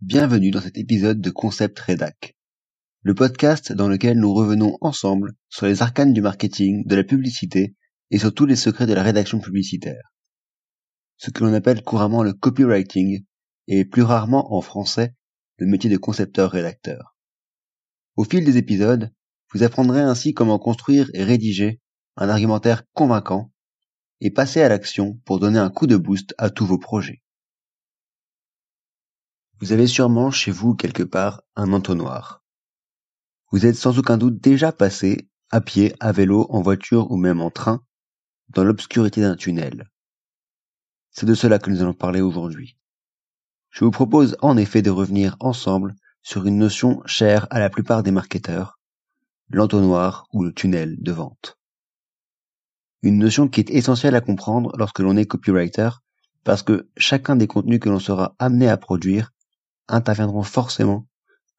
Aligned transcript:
Bienvenue 0.00 0.52
dans 0.52 0.60
cet 0.60 0.78
épisode 0.78 1.20
de 1.20 1.30
Concept 1.30 1.76
Redac, 1.80 2.36
le 3.02 3.16
podcast 3.16 3.72
dans 3.72 3.88
lequel 3.88 4.16
nous 4.20 4.32
revenons 4.32 4.78
ensemble 4.80 5.32
sur 5.48 5.66
les 5.66 5.82
arcanes 5.82 6.12
du 6.12 6.20
marketing, 6.20 6.86
de 6.86 6.94
la 6.94 7.02
publicité 7.02 7.74
et 8.12 8.18
sur 8.20 8.32
tous 8.32 8.46
les 8.46 8.54
secrets 8.54 8.86
de 8.86 8.94
la 8.94 9.02
rédaction 9.02 9.40
publicitaire. 9.40 10.12
Ce 11.16 11.32
que 11.32 11.42
l'on 11.42 11.52
appelle 11.52 11.82
couramment 11.82 12.22
le 12.22 12.32
copywriting 12.32 13.24
et 13.66 13.84
plus 13.84 14.02
rarement 14.02 14.54
en 14.54 14.60
français 14.60 15.16
le 15.56 15.66
métier 15.66 15.90
de 15.90 15.96
concepteur-rédacteur. 15.96 17.16
Au 18.14 18.22
fil 18.22 18.44
des 18.44 18.56
épisodes, 18.56 19.12
vous 19.52 19.64
apprendrez 19.64 20.00
ainsi 20.00 20.32
comment 20.32 20.60
construire 20.60 21.10
et 21.12 21.24
rédiger 21.24 21.80
un 22.16 22.28
argumentaire 22.28 22.84
convaincant 22.92 23.50
et 24.20 24.30
passer 24.30 24.62
à 24.62 24.68
l'action 24.68 25.18
pour 25.24 25.40
donner 25.40 25.58
un 25.58 25.70
coup 25.70 25.88
de 25.88 25.96
boost 25.96 26.36
à 26.38 26.50
tous 26.50 26.66
vos 26.66 26.78
projets. 26.78 27.20
Vous 29.60 29.72
avez 29.72 29.88
sûrement 29.88 30.30
chez 30.30 30.52
vous 30.52 30.76
quelque 30.76 31.02
part 31.02 31.42
un 31.56 31.72
entonnoir. 31.72 32.44
Vous 33.50 33.66
êtes 33.66 33.74
sans 33.74 33.98
aucun 33.98 34.16
doute 34.16 34.40
déjà 34.40 34.70
passé, 34.70 35.28
à 35.50 35.60
pied, 35.60 35.94
à 35.98 36.12
vélo, 36.12 36.46
en 36.50 36.62
voiture 36.62 37.10
ou 37.10 37.16
même 37.16 37.40
en 37.40 37.50
train, 37.50 37.82
dans 38.50 38.62
l'obscurité 38.62 39.20
d'un 39.20 39.34
tunnel. 39.34 39.90
C'est 41.10 41.26
de 41.26 41.34
cela 41.34 41.58
que 41.58 41.70
nous 41.70 41.82
allons 41.82 41.94
parler 41.94 42.20
aujourd'hui. 42.20 42.76
Je 43.70 43.84
vous 43.84 43.90
propose 43.90 44.36
en 44.42 44.56
effet 44.56 44.80
de 44.80 44.90
revenir 44.90 45.36
ensemble 45.40 45.96
sur 46.22 46.46
une 46.46 46.58
notion 46.58 47.02
chère 47.06 47.48
à 47.50 47.58
la 47.58 47.68
plupart 47.68 48.04
des 48.04 48.12
marketeurs, 48.12 48.78
l'entonnoir 49.50 50.28
ou 50.32 50.44
le 50.44 50.52
tunnel 50.52 50.96
de 51.00 51.10
vente. 51.10 51.58
Une 53.02 53.18
notion 53.18 53.48
qui 53.48 53.60
est 53.60 53.70
essentielle 53.70 54.14
à 54.14 54.20
comprendre 54.20 54.72
lorsque 54.78 55.00
l'on 55.00 55.16
est 55.16 55.26
copywriter, 55.26 55.90
parce 56.44 56.62
que 56.62 56.88
chacun 56.96 57.34
des 57.34 57.48
contenus 57.48 57.80
que 57.80 57.88
l'on 57.88 57.98
sera 57.98 58.36
amené 58.38 58.68
à 58.68 58.76
produire 58.76 59.32
interviendront 59.88 60.42
forcément 60.42 61.06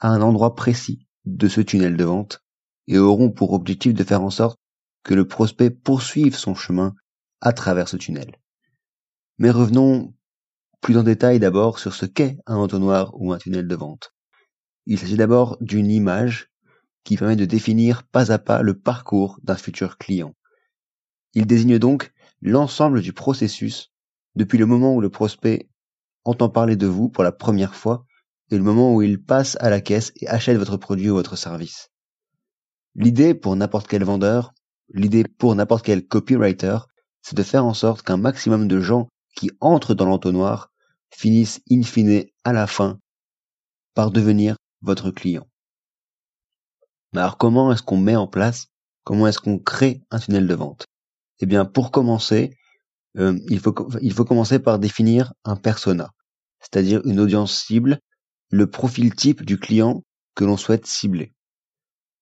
à 0.00 0.08
un 0.08 0.22
endroit 0.22 0.54
précis 0.54 1.06
de 1.24 1.48
ce 1.48 1.60
tunnel 1.60 1.96
de 1.96 2.04
vente 2.04 2.44
et 2.86 2.98
auront 2.98 3.30
pour 3.30 3.52
objectif 3.52 3.94
de 3.94 4.04
faire 4.04 4.22
en 4.22 4.30
sorte 4.30 4.58
que 5.04 5.14
le 5.14 5.26
prospect 5.26 5.70
poursuive 5.70 6.36
son 6.36 6.54
chemin 6.54 6.94
à 7.40 7.52
travers 7.52 7.88
ce 7.88 7.96
tunnel. 7.96 8.36
Mais 9.38 9.50
revenons 9.50 10.14
plus 10.80 10.96
en 10.96 11.02
détail 11.02 11.38
d'abord 11.38 11.78
sur 11.78 11.94
ce 11.94 12.06
qu'est 12.06 12.38
un 12.46 12.56
entonnoir 12.56 13.12
ou 13.14 13.32
un 13.32 13.38
tunnel 13.38 13.66
de 13.66 13.74
vente. 13.74 14.14
Il 14.86 14.98
s'agit 14.98 15.16
d'abord 15.16 15.56
d'une 15.60 15.90
image 15.90 16.50
qui 17.04 17.16
permet 17.16 17.36
de 17.36 17.44
définir 17.44 18.04
pas 18.04 18.32
à 18.32 18.38
pas 18.38 18.62
le 18.62 18.78
parcours 18.78 19.38
d'un 19.42 19.56
futur 19.56 19.98
client. 19.98 20.34
Il 21.34 21.46
désigne 21.46 21.78
donc 21.78 22.12
l'ensemble 22.40 23.00
du 23.00 23.12
processus 23.12 23.92
depuis 24.34 24.58
le 24.58 24.66
moment 24.66 24.94
où 24.94 25.00
le 25.00 25.10
prospect 25.10 25.68
entend 26.24 26.48
parler 26.48 26.76
de 26.76 26.86
vous 26.86 27.08
pour 27.08 27.24
la 27.24 27.32
première 27.32 27.74
fois 27.74 28.06
et 28.50 28.56
le 28.56 28.62
moment 28.62 28.94
où 28.94 29.02
il 29.02 29.22
passe 29.22 29.56
à 29.60 29.70
la 29.70 29.80
caisse 29.80 30.12
et 30.16 30.28
achète 30.28 30.56
votre 30.56 30.76
produit 30.76 31.10
ou 31.10 31.14
votre 31.14 31.36
service. 31.36 31.90
L'idée 32.94 33.34
pour 33.34 33.54
n'importe 33.56 33.86
quel 33.86 34.04
vendeur, 34.04 34.52
l'idée 34.92 35.24
pour 35.24 35.54
n'importe 35.54 35.84
quel 35.84 36.06
copywriter, 36.06 36.78
c'est 37.22 37.36
de 37.36 37.42
faire 37.42 37.64
en 37.64 37.74
sorte 37.74 38.02
qu'un 38.02 38.16
maximum 38.16 38.68
de 38.68 38.80
gens 38.80 39.08
qui 39.36 39.50
entrent 39.60 39.94
dans 39.94 40.06
l'entonnoir 40.06 40.70
finissent 41.10 41.60
in 41.70 41.82
fine 41.82 42.24
à 42.44 42.52
la 42.52 42.66
fin 42.66 42.98
par 43.94 44.10
devenir 44.10 44.56
votre 44.82 45.10
client. 45.10 45.46
Alors 47.14 47.38
comment 47.38 47.72
est-ce 47.72 47.82
qu'on 47.82 47.96
met 47.96 48.16
en 48.16 48.26
place, 48.26 48.66
comment 49.04 49.26
est-ce 49.26 49.40
qu'on 49.40 49.58
crée 49.58 50.02
un 50.10 50.18
tunnel 50.18 50.46
de 50.46 50.54
vente? 50.54 50.86
Eh 51.40 51.46
bien 51.46 51.64
pour 51.64 51.90
commencer, 51.90 52.56
euh, 53.16 53.38
il, 53.48 53.60
faut, 53.60 53.74
il 54.02 54.12
faut 54.12 54.24
commencer 54.24 54.58
par 54.58 54.78
définir 54.78 55.32
un 55.44 55.56
persona, 55.56 56.10
c'est-à-dire 56.60 57.00
une 57.04 57.20
audience 57.20 57.54
cible 57.54 58.00
le 58.50 58.70
profil 58.70 59.14
type 59.14 59.44
du 59.44 59.58
client 59.58 60.04
que 60.34 60.44
l'on 60.44 60.56
souhaite 60.56 60.86
cibler. 60.86 61.34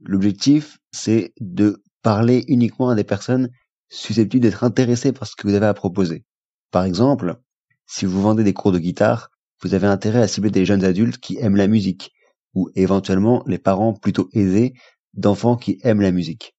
L'objectif, 0.00 0.78
c'est 0.92 1.32
de 1.40 1.82
parler 2.02 2.44
uniquement 2.48 2.90
à 2.90 2.94
des 2.94 3.04
personnes 3.04 3.50
susceptibles 3.88 4.42
d'être 4.42 4.64
intéressées 4.64 5.12
par 5.12 5.26
ce 5.28 5.36
que 5.36 5.46
vous 5.46 5.54
avez 5.54 5.66
à 5.66 5.74
proposer. 5.74 6.24
Par 6.70 6.84
exemple, 6.84 7.40
si 7.86 8.04
vous 8.06 8.20
vendez 8.20 8.44
des 8.44 8.52
cours 8.52 8.72
de 8.72 8.78
guitare, 8.78 9.30
vous 9.62 9.74
avez 9.74 9.86
intérêt 9.86 10.22
à 10.22 10.28
cibler 10.28 10.50
des 10.50 10.66
jeunes 10.66 10.84
adultes 10.84 11.18
qui 11.18 11.38
aiment 11.38 11.56
la 11.56 11.66
musique, 11.66 12.12
ou 12.54 12.70
éventuellement 12.74 13.42
les 13.46 13.58
parents 13.58 13.94
plutôt 13.94 14.28
aisés 14.32 14.74
d'enfants 15.14 15.56
qui 15.56 15.78
aiment 15.82 16.00
la 16.00 16.12
musique. 16.12 16.54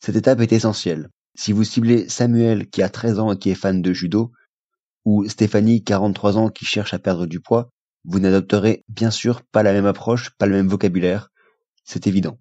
Cette 0.00 0.16
étape 0.16 0.40
est 0.40 0.52
essentielle. 0.52 1.08
Si 1.34 1.52
vous 1.52 1.64
ciblez 1.64 2.08
Samuel 2.08 2.68
qui 2.68 2.82
a 2.82 2.88
13 2.88 3.18
ans 3.18 3.32
et 3.32 3.38
qui 3.38 3.50
est 3.50 3.54
fan 3.54 3.82
de 3.82 3.92
judo, 3.92 4.32
ou 5.04 5.28
Stéphanie, 5.28 5.82
43 5.82 6.38
ans, 6.38 6.48
qui 6.48 6.64
cherche 6.64 6.94
à 6.94 6.98
perdre 6.98 7.26
du 7.26 7.40
poids, 7.40 7.70
vous 8.04 8.20
n'adopterez 8.20 8.84
bien 8.88 9.10
sûr 9.10 9.42
pas 9.42 9.62
la 9.62 9.72
même 9.72 9.86
approche, 9.86 10.30
pas 10.36 10.46
le 10.46 10.54
même 10.56 10.68
vocabulaire, 10.68 11.30
c'est 11.84 12.06
évident. 12.06 12.38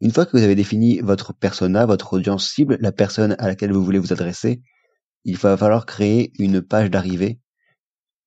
Une 0.00 0.10
fois 0.10 0.26
que 0.26 0.36
vous 0.36 0.42
avez 0.42 0.54
défini 0.54 1.00
votre 1.00 1.32
persona, 1.32 1.86
votre 1.86 2.14
audience 2.14 2.50
cible, 2.50 2.76
la 2.80 2.92
personne 2.92 3.36
à 3.38 3.46
laquelle 3.46 3.72
vous 3.72 3.84
voulez 3.84 3.98
vous 3.98 4.12
adresser, 4.12 4.60
il 5.24 5.36
va 5.36 5.56
falloir 5.56 5.86
créer 5.86 6.32
une 6.38 6.60
page 6.60 6.90
d'arrivée, 6.90 7.38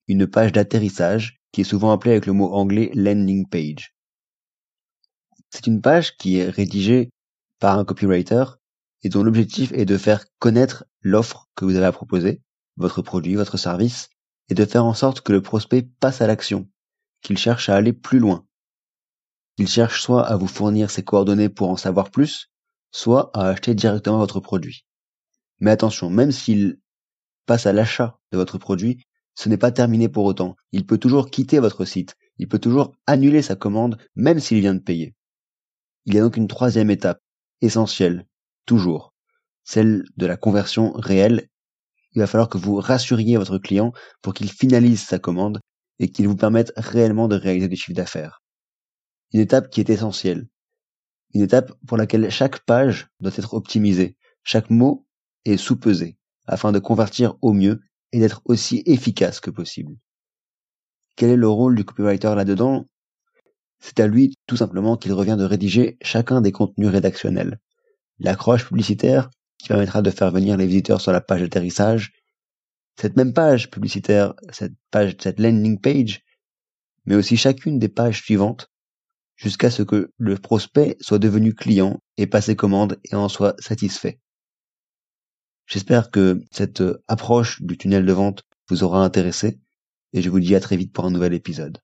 une 0.08 0.26
page 0.26 0.52
d'atterrissage, 0.52 1.38
qui 1.52 1.60
est 1.60 1.64
souvent 1.64 1.92
appelée 1.92 2.12
avec 2.12 2.26
le 2.26 2.32
mot 2.32 2.52
anglais 2.52 2.90
landing 2.94 3.46
page. 3.48 3.94
C'est 5.50 5.66
une 5.66 5.80
page 5.80 6.16
qui 6.16 6.38
est 6.38 6.48
rédigée 6.48 7.10
par 7.58 7.78
un 7.78 7.84
copywriter 7.84 8.44
et 9.02 9.08
dont 9.08 9.22
l'objectif 9.22 9.72
est 9.72 9.84
de 9.84 9.98
faire 9.98 10.24
connaître 10.38 10.84
l'offre 11.00 11.46
que 11.54 11.64
vous 11.64 11.76
avez 11.76 11.86
à 11.86 11.92
proposer, 11.92 12.40
votre 12.76 13.02
produit, 13.02 13.34
votre 13.34 13.56
service, 13.56 14.08
et 14.48 14.54
de 14.54 14.64
faire 14.64 14.84
en 14.84 14.94
sorte 14.94 15.20
que 15.20 15.32
le 15.32 15.42
prospect 15.42 15.82
passe 16.00 16.20
à 16.20 16.26
l'action, 16.26 16.68
qu'il 17.22 17.38
cherche 17.38 17.68
à 17.68 17.76
aller 17.76 17.92
plus 17.92 18.18
loin. 18.18 18.46
Il 19.58 19.68
cherche 19.68 20.02
soit 20.02 20.26
à 20.26 20.36
vous 20.36 20.46
fournir 20.46 20.90
ses 20.90 21.02
coordonnées 21.02 21.48
pour 21.48 21.70
en 21.70 21.76
savoir 21.76 22.10
plus, 22.10 22.50
soit 22.90 23.30
à 23.34 23.48
acheter 23.48 23.74
directement 23.74 24.18
votre 24.18 24.40
produit. 24.40 24.84
Mais 25.60 25.70
attention, 25.70 26.10
même 26.10 26.32
s'il 26.32 26.78
passe 27.46 27.66
à 27.66 27.72
l'achat 27.72 28.18
de 28.32 28.36
votre 28.36 28.58
produit, 28.58 29.02
ce 29.34 29.48
n'est 29.48 29.56
pas 29.56 29.72
terminé 29.72 30.08
pour 30.08 30.24
autant. 30.24 30.56
Il 30.72 30.86
peut 30.86 30.98
toujours 30.98 31.30
quitter 31.30 31.58
votre 31.58 31.84
site. 31.84 32.16
Il 32.38 32.48
peut 32.48 32.58
toujours 32.58 32.92
annuler 33.06 33.42
sa 33.42 33.56
commande, 33.56 33.98
même 34.14 34.40
s'il 34.40 34.60
vient 34.60 34.74
de 34.74 34.80
payer. 34.80 35.14
Il 36.04 36.14
y 36.14 36.18
a 36.18 36.22
donc 36.22 36.36
une 36.36 36.48
troisième 36.48 36.90
étape, 36.90 37.20
essentielle, 37.60 38.26
toujours, 38.64 39.14
celle 39.64 40.04
de 40.16 40.26
la 40.26 40.36
conversion 40.36 40.92
réelle 40.92 41.48
il 42.16 42.20
va 42.20 42.26
falloir 42.26 42.48
que 42.48 42.56
vous 42.56 42.76
rassuriez 42.76 43.36
votre 43.36 43.58
client 43.58 43.92
pour 44.22 44.32
qu'il 44.32 44.50
finalise 44.50 45.02
sa 45.02 45.18
commande 45.18 45.60
et 45.98 46.10
qu'il 46.10 46.26
vous 46.26 46.36
permette 46.36 46.72
réellement 46.76 47.28
de 47.28 47.36
réaliser 47.36 47.68
des 47.68 47.76
chiffres 47.76 47.96
d'affaires. 47.96 48.42
Une 49.32 49.40
étape 49.40 49.68
qui 49.68 49.80
est 49.80 49.90
essentielle. 49.90 50.48
Une 51.34 51.42
étape 51.42 51.72
pour 51.86 51.98
laquelle 51.98 52.30
chaque 52.30 52.64
page 52.64 53.08
doit 53.20 53.32
être 53.36 53.52
optimisée, 53.52 54.16
chaque 54.42 54.70
mot 54.70 55.06
est 55.44 55.58
sous-pesé, 55.58 56.16
afin 56.46 56.72
de 56.72 56.78
convertir 56.78 57.36
au 57.42 57.52
mieux 57.52 57.80
et 58.12 58.18
d'être 58.18 58.40
aussi 58.46 58.82
efficace 58.86 59.40
que 59.40 59.50
possible. 59.50 59.94
Quel 61.16 61.30
est 61.30 61.36
le 61.36 61.48
rôle 61.48 61.76
du 61.76 61.84
copywriter 61.84 62.34
là-dedans? 62.34 62.86
C'est 63.78 64.00
à 64.00 64.06
lui 64.06 64.34
tout 64.46 64.56
simplement 64.56 64.96
qu'il 64.96 65.12
revient 65.12 65.36
de 65.38 65.44
rédiger 65.44 65.98
chacun 66.00 66.40
des 66.40 66.52
contenus 66.52 66.88
rédactionnels. 66.88 67.58
L'accroche 68.18 68.66
publicitaire, 68.66 69.28
qui 69.58 69.68
permettra 69.68 70.02
de 70.02 70.10
faire 70.10 70.30
venir 70.30 70.56
les 70.56 70.66
visiteurs 70.66 71.00
sur 71.00 71.12
la 71.12 71.20
page 71.20 71.40
d'atterrissage. 71.40 72.12
Cette 73.00 73.16
même 73.16 73.32
page 73.32 73.70
publicitaire, 73.70 74.34
cette 74.50 74.74
page, 74.90 75.16
cette 75.20 75.40
landing 75.40 75.80
page, 75.80 76.24
mais 77.04 77.14
aussi 77.14 77.36
chacune 77.36 77.78
des 77.78 77.88
pages 77.88 78.22
suivantes, 78.22 78.70
jusqu'à 79.36 79.70
ce 79.70 79.82
que 79.82 80.12
le 80.16 80.36
prospect 80.36 80.96
soit 81.00 81.18
devenu 81.18 81.54
client 81.54 82.00
et 82.16 82.26
passe 82.26 82.54
commande 82.54 82.98
et 83.04 83.14
en 83.14 83.28
soit 83.28 83.54
satisfait. 83.60 84.18
J'espère 85.66 86.10
que 86.10 86.40
cette 86.52 86.82
approche 87.08 87.60
du 87.62 87.76
tunnel 87.76 88.06
de 88.06 88.12
vente 88.12 88.44
vous 88.68 88.82
aura 88.82 89.04
intéressé 89.04 89.58
et 90.12 90.22
je 90.22 90.30
vous 90.30 90.40
dis 90.40 90.54
à 90.54 90.60
très 90.60 90.76
vite 90.76 90.92
pour 90.92 91.04
un 91.04 91.10
nouvel 91.10 91.34
épisode. 91.34 91.78